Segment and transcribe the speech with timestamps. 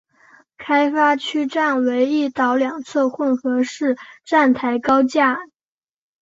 [0.57, 5.51] 开发区站为一岛两侧混合式站台高架站。